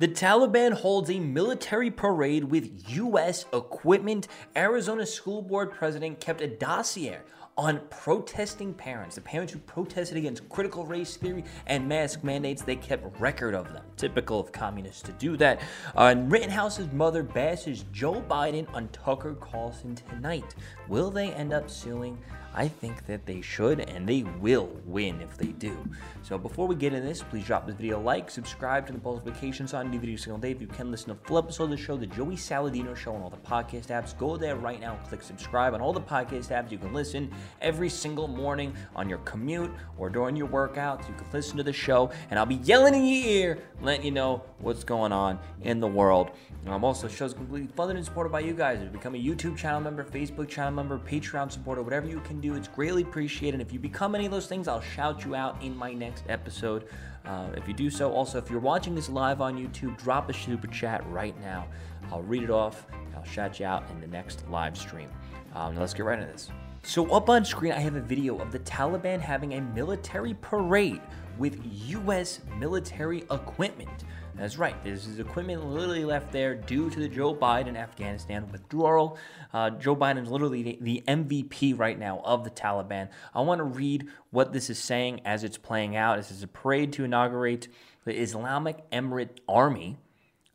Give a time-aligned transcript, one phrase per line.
[0.00, 3.44] The Taliban holds a military parade with U.S.
[3.52, 4.26] equipment.
[4.56, 7.18] Arizona School Board president kept a dossier
[7.56, 12.62] on protesting parents, the parents who protested against critical race theory and mask mandates.
[12.62, 13.84] They kept record of them.
[13.96, 15.60] Typical of communists to do that.
[15.96, 20.56] Uh, and Rittenhouse's mother bashes Joe Biden on Tucker Carlson tonight.
[20.88, 22.18] Will they end up suing?
[22.54, 25.76] I think that they should and they will win if they do.
[26.22, 28.98] So before we get into this, please drop this video a like, subscribe to the
[28.98, 30.52] Pulse Vacations on new videos single day.
[30.52, 33.22] If you can listen to full episode of the show, the Joey Saladino Show on
[33.22, 36.70] all the podcast apps, go there right now, click subscribe on all the podcast apps.
[36.70, 37.30] You can listen
[37.60, 41.08] every single morning on your commute or during your workouts.
[41.08, 44.12] You can listen to the show, and I'll be yelling in your ear, letting you
[44.12, 46.30] know what's going on in the world.
[46.66, 48.78] I'm um, also, show's completely funded and supported by you guys.
[48.90, 52.68] Become a YouTube channel member, Facebook channel member, Patreon supporter, whatever you can do, it's
[52.68, 53.60] greatly appreciated.
[53.60, 56.88] If you become any of those things, I'll shout you out in my next episode.
[57.24, 60.34] Uh, if you do so, also, if you're watching this live on YouTube, drop a
[60.34, 61.66] super chat right now.
[62.12, 62.86] I'll read it off.
[63.16, 65.08] I'll shout you out in the next live stream.
[65.54, 66.50] Um, let's get right into this.
[66.82, 71.00] So, up on screen, I have a video of the Taliban having a military parade
[71.38, 72.40] with U.S.
[72.58, 74.04] military equipment.
[74.36, 74.82] That's right.
[74.82, 79.16] This is equipment literally left there due to the Joe Biden Afghanistan withdrawal.
[79.52, 83.10] Uh, Joe Biden is literally the MVP right now of the Taliban.
[83.32, 86.16] I want to read what this is saying as it's playing out.
[86.16, 87.68] This is a parade to inaugurate
[88.04, 89.98] the Islamic Emirate Army.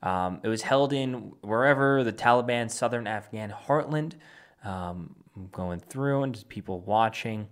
[0.03, 4.13] Um, it was held in wherever the Taliban southern Afghan heartland.
[4.63, 5.15] Um,
[5.51, 7.47] going through and just people watching.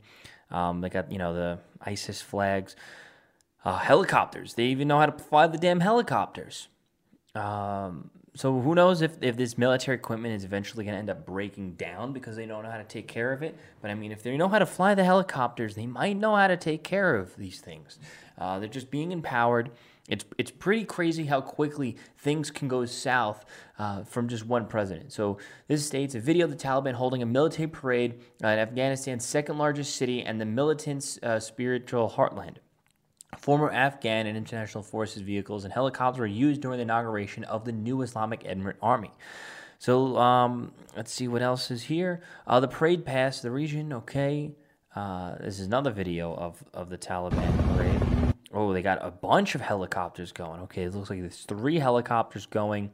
[0.52, 2.76] Um, they got you know the ISIS flags
[3.68, 4.54] uh, helicopters.
[4.54, 6.70] They even know how to fly the damn helicopters.
[7.36, 11.26] Um, so who knows if, if this military equipment is eventually going to end up
[11.26, 13.58] breaking down because they don't know how to take care of it.
[13.82, 16.48] But I mean, if they know how to fly the helicopters, they might know how
[16.48, 18.00] to take care of these things.
[18.38, 19.72] Uh, they're just being empowered.
[20.08, 23.44] It's it's pretty crazy how quickly things can go south
[23.78, 25.12] uh, from just one president.
[25.12, 29.58] So this states a video of the Taliban holding a military parade in Afghanistan's second
[29.58, 32.60] largest city and the militants' uh, spiritual heartland.
[33.38, 37.72] Former Afghan and international forces vehicles and helicopters were used during the inauguration of the
[37.72, 39.12] new Islamic Emirate Army.
[39.80, 42.22] So um, let's see what else is here.
[42.46, 43.94] Uh, the parade passed the region.
[43.94, 44.52] Okay,
[44.96, 48.34] uh, this is another video of of the Taliban parade.
[48.54, 50.62] Oh, they got a bunch of helicopters going.
[50.62, 52.92] Okay, it looks like there's three helicopters going.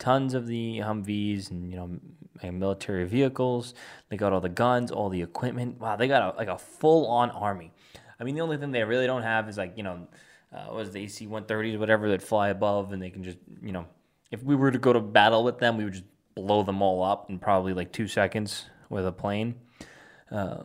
[0.00, 3.74] Tons of the Humvees and you know military vehicles.
[4.08, 5.78] They got all the guns, all the equipment.
[5.78, 7.72] Wow, they got a, like a full on army.
[8.18, 10.06] I mean, the only thing they really don't have is like you know,
[10.52, 13.86] uh, was the AC 130s, whatever that fly above, and they can just you know,
[14.30, 16.04] if we were to go to battle with them, we would just
[16.34, 19.54] blow them all up in probably like two seconds with a plane.
[20.30, 20.62] Uh,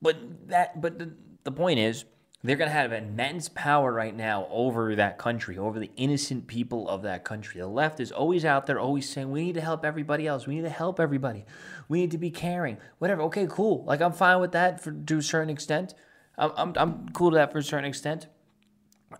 [0.00, 0.16] but
[0.48, 1.12] that, but the,
[1.44, 2.04] the point is,
[2.44, 6.88] they're going to have immense power right now over that country, over the innocent people
[6.88, 7.60] of that country.
[7.60, 10.46] The left is always out there, always saying, we need to help everybody else.
[10.46, 11.44] We need to help everybody.
[11.88, 12.78] We need to be caring.
[12.98, 13.22] Whatever.
[13.22, 13.84] Okay, cool.
[13.84, 15.94] Like, I'm fine with that for, to a certain extent.
[16.38, 18.26] I'm, I'm, cool to that for a certain extent.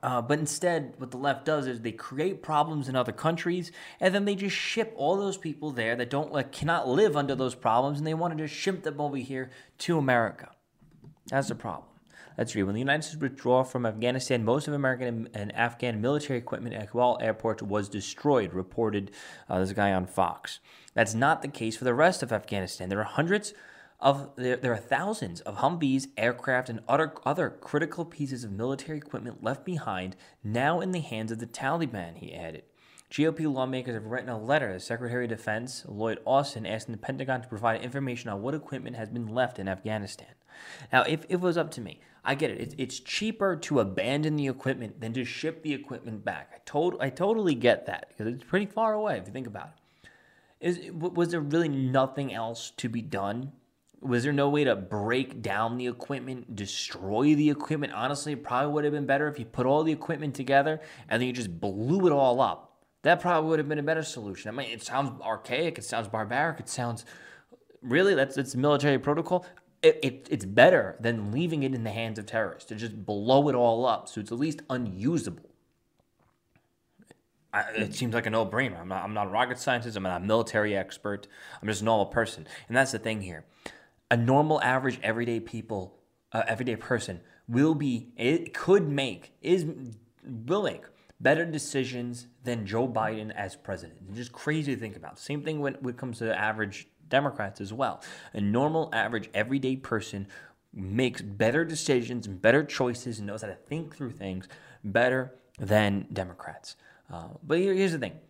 [0.02, 4.14] Uh, but instead, what the left does is they create problems in other countries, and
[4.14, 7.54] then they just ship all those people there that don't like cannot live under those
[7.54, 10.50] problems, and they want to just ship them over here to America.
[11.28, 11.88] That's the problem.
[12.54, 12.66] Real.
[12.66, 16.90] When the United States withdrew from Afghanistan, most of American and Afghan military equipment at
[16.90, 19.12] Kabul airport was destroyed, reported
[19.48, 20.58] uh, this guy on Fox.
[20.94, 22.88] That's not the case for the rest of Afghanistan.
[22.88, 23.54] There are hundreds
[24.02, 28.98] of there, there are thousands of Humvees, aircraft, and other, other critical pieces of military
[28.98, 32.64] equipment left behind now in the hands of the Taliban, he added.
[33.12, 37.42] GOP lawmakers have written a letter to Secretary of Defense Lloyd Austin asking the Pentagon
[37.42, 40.34] to provide information on what equipment has been left in Afghanistan.
[40.92, 42.60] Now, if, if it was up to me, I get it.
[42.60, 46.50] It's, it's cheaper to abandon the equipment than to ship the equipment back.
[46.54, 49.68] I, to- I totally get that because it's pretty far away if you think about
[49.68, 50.08] it.
[50.60, 53.52] Is, was there really nothing else to be done
[54.02, 57.92] was there no way to break down the equipment, destroy the equipment?
[57.92, 61.26] Honestly, probably would have been better if you put all the equipment together and then
[61.26, 62.80] you just blew it all up.
[63.02, 64.48] That probably would have been a better solution.
[64.48, 67.04] I mean, it sounds archaic, it sounds barbaric, it sounds
[67.80, 69.47] really that's it's military protocol.
[69.82, 73.48] It, it, it's better than leaving it in the hands of terrorists to just blow
[73.48, 75.48] it all up so it's at least unusable.
[77.53, 78.80] I, it seems like a no-brainer.
[78.80, 79.97] I'm not, I'm not a rocket scientist.
[79.97, 81.27] I'm not a military expert.
[81.60, 83.44] I'm just a normal person, and that's the thing here
[84.12, 85.97] a normal, average, everyday people,
[86.32, 87.18] uh, everyday person
[87.48, 89.64] will be, it could make, is
[90.22, 90.82] will make
[91.18, 94.00] better decisions than Joe Biden as president.
[94.09, 95.18] It's just crazy to think about.
[95.18, 98.03] Same thing when, when it comes to average Democrats as well.
[98.34, 100.26] A normal, average, everyday person
[100.74, 104.47] makes better decisions and better choices and knows how to think through things
[104.84, 106.76] better than Democrats.
[107.10, 108.20] Uh, but here, here's the thing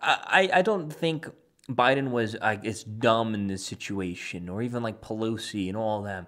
[0.00, 1.28] I, I don't think
[1.70, 6.04] Biden was, I guess, dumb in this situation, or even like Pelosi and all of
[6.04, 6.26] them.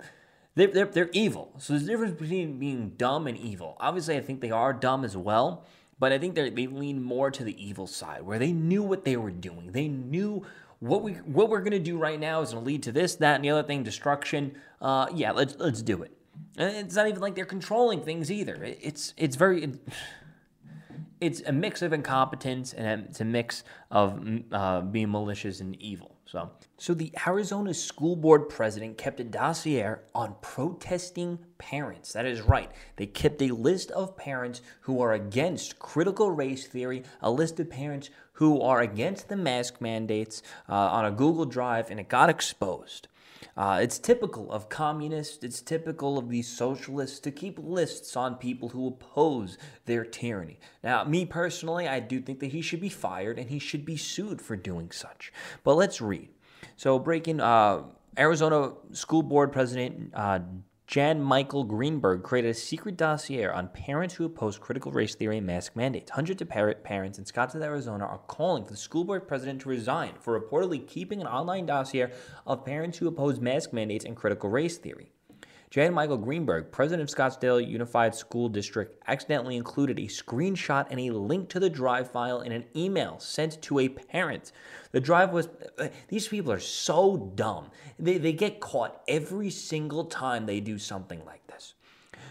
[0.54, 1.52] They're, they're, they're evil.
[1.58, 3.76] So there's a difference between being dumb and evil.
[3.80, 5.64] Obviously, I think they are dumb as well,
[5.98, 9.16] but I think they lean more to the evil side, where they knew what they
[9.16, 9.72] were doing.
[9.72, 10.44] They knew
[10.80, 13.44] what we what we're gonna do right now is gonna lead to this, that, and
[13.44, 14.56] the other thing, destruction.
[14.80, 16.10] Uh, yeah, let's let's do it.
[16.56, 18.62] And it's not even like they're controlling things either.
[18.62, 19.72] It's it's very.
[21.22, 25.80] It's a mix of incompetence and it's a mix of mm, uh, being malicious and
[25.80, 26.16] evil.
[26.26, 32.12] So, so the Arizona school board president kept a dossier on protesting parents.
[32.12, 32.72] That is right.
[32.96, 37.70] They kept a list of parents who are against critical race theory, a list of
[37.70, 42.30] parents who are against the mask mandates uh, on a Google Drive, and it got
[42.30, 43.06] exposed.
[43.56, 48.70] Uh, it's typical of communists, it's typical of these socialists to keep lists on people
[48.70, 50.58] who oppose their tyranny.
[50.82, 53.96] Now, me personally, I do think that he should be fired and he should be
[53.96, 55.32] sued for doing such.
[55.64, 56.28] But let's read.
[56.76, 57.82] So, breaking uh,
[58.18, 60.40] Arizona School Board President uh,
[60.92, 65.46] Jan Michael Greenberg created a secret dossier on parents who oppose critical race theory and
[65.46, 66.10] mask mandates.
[66.10, 70.12] Hundreds of parents in Scottsdale, Arizona are calling for the school board president to resign
[70.20, 72.12] for reportedly keeping an online dossier
[72.46, 75.12] of parents who oppose mask mandates and critical race theory.
[75.72, 81.10] Jan Michael Greenberg, president of Scottsdale Unified School District, accidentally included a screenshot and a
[81.10, 84.52] link to the drive file in an email sent to a parent.
[84.90, 85.48] The drive was,
[85.78, 87.70] uh, these people are so dumb.
[87.98, 91.72] They, they get caught every single time they do something like this.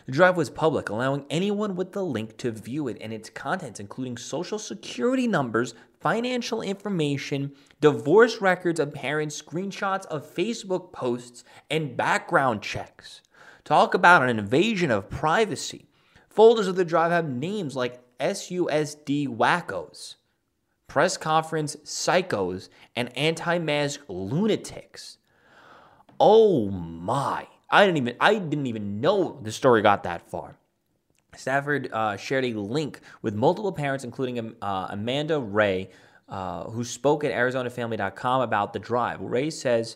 [0.06, 3.80] The drive was public, allowing anyone with the link to view it and its contents,
[3.80, 11.98] including social security numbers, financial information, divorce records of parents, screenshots of Facebook posts, and
[11.98, 13.22] background checks.
[13.64, 15.88] Talk about an invasion of privacy.
[16.30, 20.16] Folders of the drive have names like SUSD wackos,
[20.88, 25.18] press conference psychos, and anti mask lunatics.
[26.20, 27.48] Oh my.
[27.70, 30.58] I didn't even I didn't even know the story got that far.
[31.36, 35.90] Stafford uh, shared a link with multiple parents, including um, uh, Amanda Ray,
[36.28, 39.22] uh, who spoke at ArizonaFamily.com about the drive.
[39.22, 39.96] Ray says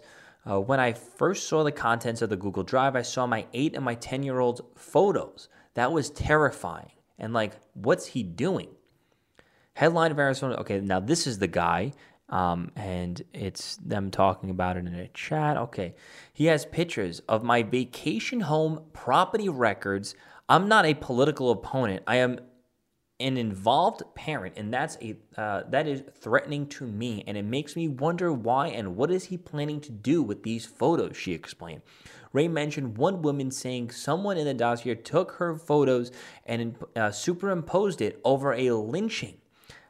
[0.49, 3.75] uh, when I first saw the contents of the Google Drive, I saw my eight
[3.75, 5.49] and my 10 year old's photos.
[5.73, 6.91] That was terrifying.
[7.17, 8.69] And like, what's he doing?
[9.73, 10.55] Headline of Arizona.
[10.55, 11.93] Okay, now this is the guy.
[12.29, 15.57] Um, and it's them talking about it in a chat.
[15.57, 15.93] Okay.
[16.33, 20.15] He has pictures of my vacation home property records.
[20.49, 22.03] I'm not a political opponent.
[22.07, 22.39] I am
[23.19, 27.75] an involved parent and that's a uh, that is threatening to me and it makes
[27.75, 31.81] me wonder why and what is he planning to do with these photos she explained.
[32.33, 36.11] Ray mentioned one woman saying someone in the dossier took her photos
[36.45, 39.37] and uh, superimposed it over a lynching.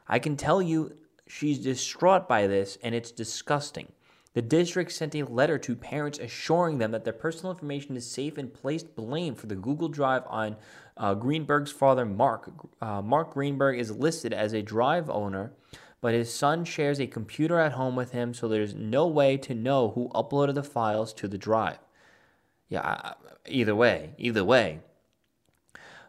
[0.06, 0.96] I can tell you
[1.26, 3.90] she's distraught by this and it's disgusting.
[4.34, 8.36] The district sent a letter to parents assuring them that their personal information is safe
[8.36, 10.56] and placed blame for the Google Drive on
[10.96, 12.50] uh, Greenberg's father, Mark.
[12.80, 15.52] Uh, Mark Greenberg is listed as a drive owner,
[16.00, 19.54] but his son shares a computer at home with him, so there's no way to
[19.54, 21.78] know who uploaded the files to the drive.
[22.68, 23.12] Yeah,
[23.46, 24.80] either way, either way.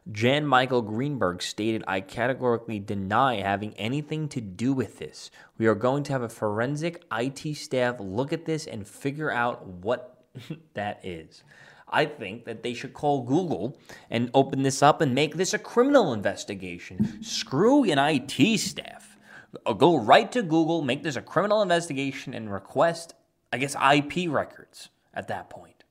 [0.10, 5.30] Jan Michael Greenberg stated, I categorically deny having anything to do with this.
[5.58, 9.68] We are going to have a forensic IT staff look at this and figure out
[9.68, 10.26] what
[10.76, 11.44] that is.
[11.90, 13.78] I think that they should call Google
[14.10, 17.24] and open this up and make this a criminal investigation.
[17.24, 19.18] Screw an IT staff.
[19.66, 23.14] Uh, go right to Google, make this a criminal investigation, and request,
[23.54, 25.84] I guess, IP records at that point.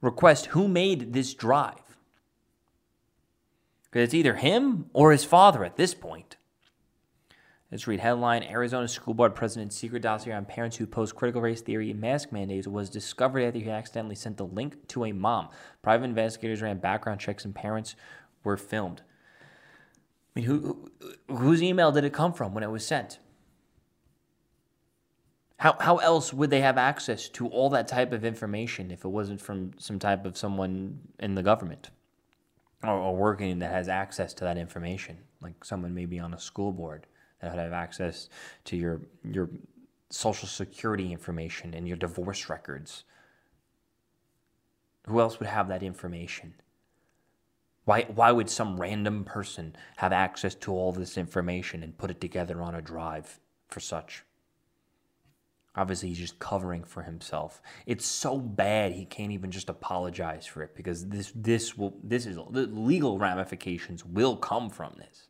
[0.00, 1.90] Request who made this drive
[3.90, 6.36] because it's either him or his father at this point.
[7.70, 11.60] Let's read headline Arizona School Board President's secret dossier on parents who post critical race
[11.60, 15.50] theory mask mandates was discovered after he accidentally sent the link to a mom.
[15.80, 17.94] Private investigators ran background checks and parents
[18.42, 19.02] were filmed.
[20.34, 20.90] I mean, who,
[21.28, 23.20] whose email did it come from when it was sent?
[25.58, 29.08] How, how else would they have access to all that type of information if it
[29.08, 31.90] wasn't from some type of someone in the government?
[32.82, 36.72] or, or working that has access to that information, like someone maybe on a school
[36.72, 37.06] board
[37.40, 38.28] that have access
[38.64, 39.48] to your your
[40.10, 43.04] social security information and your divorce records.
[45.06, 46.54] Who else would have that information?
[47.84, 52.20] Why, why would some random person have access to all this information and put it
[52.20, 54.24] together on a drive for such?
[55.76, 57.62] Obviously, he's just covering for himself.
[57.86, 62.26] It's so bad he can't even just apologize for it because this this will this
[62.26, 65.28] is the legal ramifications will come from this.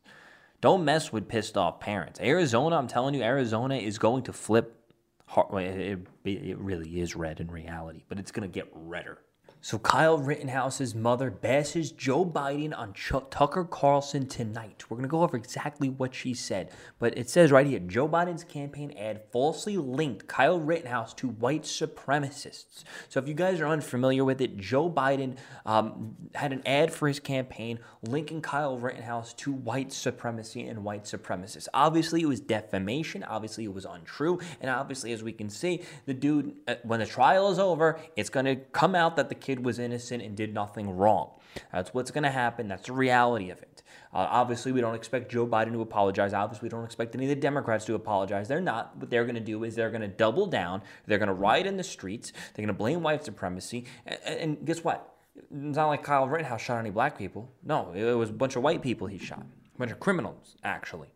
[0.61, 2.19] Don't mess with pissed off parents.
[2.19, 4.77] Arizona, I'm telling you, Arizona is going to flip.
[5.35, 9.17] It really is red in reality, but it's going to get redder.
[9.63, 14.85] So Kyle Rittenhouse's mother bashes Joe Biden on Ch- Tucker Carlson tonight.
[14.89, 18.09] We're going to go over exactly what she said, but it says right here, Joe
[18.09, 22.83] Biden's campaign ad falsely linked Kyle Rittenhouse to white supremacists.
[23.07, 25.37] So if you guys are unfamiliar with it, Joe Biden
[25.67, 31.03] um, had an ad for his campaign linking Kyle Rittenhouse to white supremacy and white
[31.03, 31.67] supremacists.
[31.71, 33.23] Obviously, it was defamation.
[33.23, 37.05] Obviously, it was untrue, and obviously, as we can see, the dude, uh, when the
[37.05, 40.35] trial is over, it's going to come out that the kid kid was innocent and
[40.35, 41.29] did nothing wrong.
[41.73, 42.69] That's what's going to happen.
[42.69, 43.83] That's the reality of it.
[44.13, 46.33] Uh, obviously, we don't expect Joe Biden to apologize.
[46.33, 48.47] Obviously, we don't expect any of the Democrats to apologize.
[48.47, 48.95] They're not.
[48.97, 50.81] What they're going to do is they're going to double down.
[51.05, 52.31] They're going to riot in the streets.
[52.31, 53.85] They're going to blame white supremacy.
[54.05, 55.13] And, and guess what?
[55.35, 57.51] It's not like Kyle Rittenhouse shot any black people.
[57.63, 59.45] No, it was a bunch of white people he shot.
[59.75, 61.09] A bunch of criminals, actually.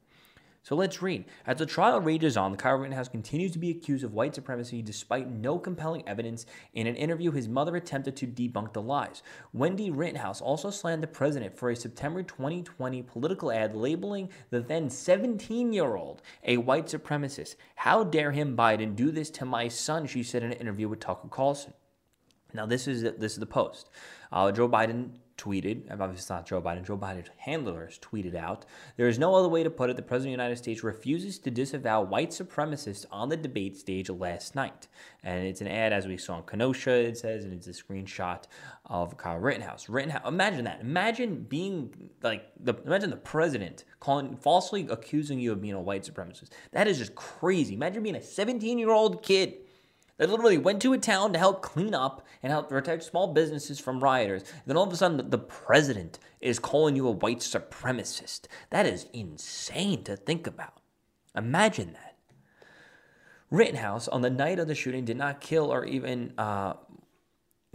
[0.65, 1.25] So let's read.
[1.45, 4.81] As the trial rages on, the Kyle Rittenhouse continues to be accused of white supremacy
[4.81, 6.47] despite no compelling evidence.
[6.73, 9.21] In an interview, his mother attempted to debunk the lies.
[9.53, 14.89] Wendy Rittenhouse also slammed the president for a September 2020 political ad labeling the then
[14.89, 17.57] 17 year old a white supremacist.
[17.75, 20.99] How dare him, Biden, do this to my son, she said in an interview with
[20.99, 21.73] Tucker Carlson.
[22.55, 23.91] Now, this is, this is the post.
[24.31, 28.65] Uh, Joe Biden tweeted, obviously it's not Joe Biden, Joe Biden's handlers tweeted out,
[28.97, 31.39] there is no other way to put it, the President of the United States refuses
[31.39, 34.87] to disavow white supremacists on the debate stage last night.
[35.23, 38.43] And it's an ad, as we saw in Kenosha, it says, and it's a screenshot
[38.85, 39.89] of Kyle Rittenhouse.
[39.89, 40.81] Rittenhouse, imagine that.
[40.81, 46.03] Imagine being, like, the imagine the president calling, falsely accusing you of being a white
[46.03, 46.49] supremacist.
[46.71, 47.73] That is just crazy.
[47.73, 49.64] Imagine being a 17-year-old kid
[50.17, 53.79] that literally went to a town to help clean up and help protect small businesses
[53.79, 54.43] from rioters.
[54.43, 58.47] And then all of a sudden, the president is calling you a white supremacist.
[58.69, 60.79] That is insane to think about.
[61.35, 62.15] Imagine that.
[63.51, 66.73] Rittenhouse, on the night of the shooting, did not kill or even uh,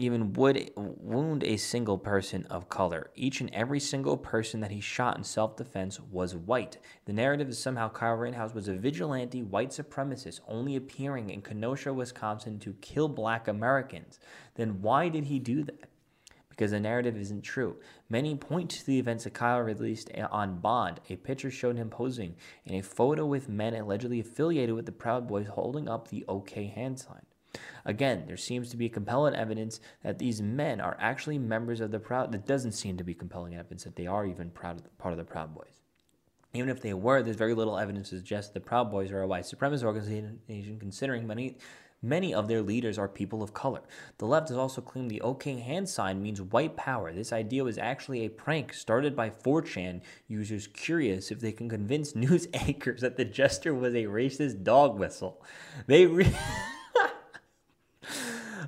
[0.01, 3.11] even would wound a single person of color.
[3.15, 6.79] Each and every single person that he shot in self defense was white.
[7.05, 11.93] The narrative is somehow Kyle Rittenhouse was a vigilante white supremacist only appearing in Kenosha,
[11.93, 14.19] Wisconsin to kill black Americans.
[14.55, 15.91] Then why did he do that?
[16.49, 17.77] Because the narrative isn't true.
[18.09, 21.01] Many point to the events that Kyle released on Bond.
[21.11, 25.29] A picture showed him posing in a photo with men allegedly affiliated with the Proud
[25.29, 27.27] Boys holding up the OK hand sign.
[27.85, 31.99] Again, there seems to be compelling evidence that these men are actually members of the
[31.99, 32.33] Proud.
[32.33, 35.25] That doesn't seem to be compelling evidence that they are even proud part of the
[35.25, 35.81] Proud Boys.
[36.53, 39.27] Even if they were, there's very little evidence to suggest the Proud Boys are a
[39.27, 41.57] white supremacist organization, considering many
[42.03, 43.83] Many of their leaders are people of color.
[44.17, 47.13] The left has also claimed the OK hand sign means white power.
[47.13, 52.15] This idea was actually a prank started by 4chan users curious if they can convince
[52.17, 55.43] news anchors that the gesture was a racist dog whistle.
[55.87, 56.07] They.
[56.07, 56.35] Re-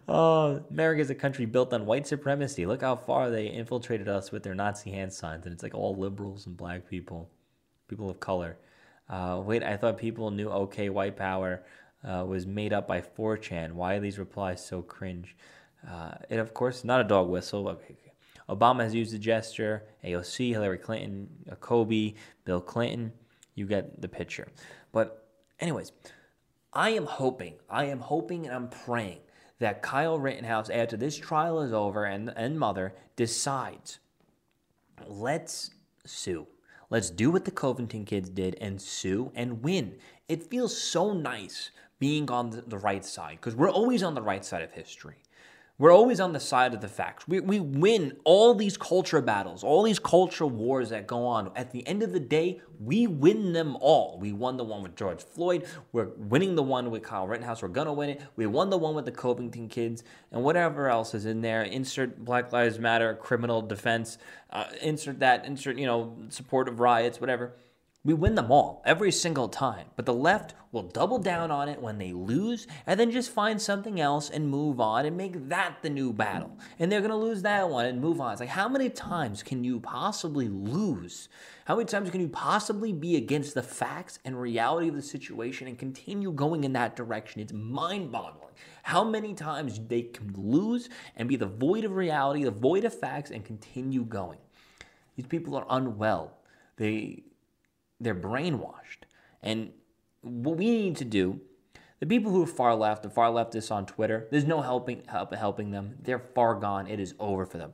[0.08, 2.66] oh, America is a country built on white supremacy.
[2.66, 5.96] Look how far they infiltrated us with their Nazi hand signs, and it's like all
[5.96, 7.30] liberals and black people,
[7.88, 8.58] people of color.
[9.08, 11.62] Uh, wait, I thought people knew okay, white power
[12.04, 13.72] uh, was made up by 4chan.
[13.72, 15.36] Why are these replies so cringe?
[15.88, 17.68] Uh, of course, not a dog whistle.
[17.68, 17.96] Okay.
[18.48, 19.84] Obama has used the gesture.
[20.04, 21.28] AOC, Hillary Clinton,
[21.60, 23.12] Kobe, Bill Clinton.
[23.54, 24.48] You get the picture.
[24.92, 25.28] But,
[25.60, 25.92] anyways,
[26.72, 29.18] I am hoping, I am hoping and I'm praying
[29.62, 34.00] that Kyle Rittenhouse, after this trial is over and, and Mother, decides
[35.06, 35.70] let's
[36.04, 36.46] sue.
[36.90, 39.94] Let's do what the Covington kids did and sue and win.
[40.28, 44.44] It feels so nice being on the right side because we're always on the right
[44.44, 45.22] side of history.
[45.78, 47.26] We're always on the side of the facts.
[47.26, 51.50] We, we win all these culture battles, all these culture wars that go on.
[51.56, 54.18] At the end of the day, we win them all.
[54.20, 55.64] We won the one with George Floyd.
[55.92, 57.62] We're winning the one with Kyle Rittenhouse.
[57.62, 58.22] We're going to win it.
[58.36, 61.62] We won the one with the Covington kids and whatever else is in there.
[61.62, 64.18] Insert Black Lives Matter, criminal defense,
[64.50, 67.54] uh, insert that, insert, you know, support of riots, whatever.
[68.04, 71.80] We win them all every single time, but the left will double down on it
[71.80, 75.76] when they lose and then just find something else and move on and make that
[75.82, 76.58] the new battle.
[76.80, 78.32] And they're going to lose that one and move on.
[78.32, 81.28] It's like, how many times can you possibly lose?
[81.64, 85.68] How many times can you possibly be against the facts and reality of the situation
[85.68, 87.40] and continue going in that direction?
[87.40, 88.54] It's mind boggling.
[88.82, 92.98] How many times they can lose and be the void of reality, the void of
[92.98, 94.38] facts, and continue going?
[95.14, 96.38] These people are unwell.
[96.76, 97.22] They
[98.02, 99.04] they're brainwashed.
[99.42, 99.70] And
[100.22, 101.40] what we need to do,
[102.00, 105.34] the people who are far left, the far leftists on Twitter, there's no helping help,
[105.34, 105.96] helping them.
[106.02, 106.86] They're far gone.
[106.88, 107.72] It is over for them.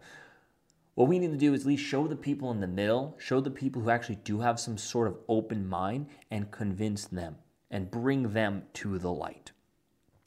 [0.94, 3.40] what we need to do is at least show the people in the middle, show
[3.40, 7.36] the people who actually do have some sort of open mind and convince them
[7.70, 9.52] and bring them to the light.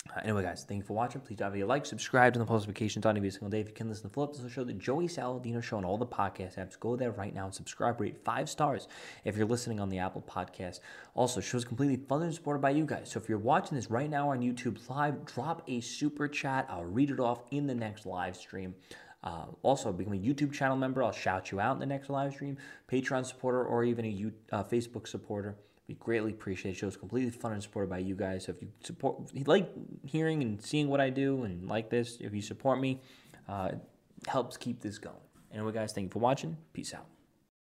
[0.10, 1.22] Uh, anyway, guys, thank you for watching.
[1.22, 3.60] Please drop a like, subscribe to the notifications on every single day.
[3.60, 5.98] If you can listen to Flip, this will show the Joey Saladino Show on all
[5.98, 6.80] the podcast apps.
[6.80, 8.02] Go there right now and subscribe.
[8.02, 8.88] Rate five stars
[9.26, 10.80] if you're listening on the Apple Podcast.
[11.14, 13.12] Also, show's completely funded and supported by you guys.
[13.12, 16.66] So if you're watching this right now on YouTube live, drop a super chat.
[16.68, 18.74] I'll read it off in the next live stream.
[19.24, 21.04] Uh, also, become a YouTube channel member.
[21.04, 22.58] I'll shout you out in the next live stream.
[22.92, 25.58] Patreon supporter or even a U- uh, Facebook supporter.
[25.92, 26.78] We greatly appreciate it.
[26.78, 28.46] Shows completely fun and supported by you guys.
[28.46, 29.70] So if you support, if you like
[30.06, 33.02] hearing and seeing what I do and like this, if you support me,
[33.50, 33.80] uh, it
[34.26, 35.18] helps keep this going.
[35.54, 36.56] Anyway, guys, thank you for watching.
[36.72, 37.08] Peace out.